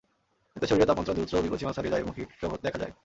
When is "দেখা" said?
2.65-2.79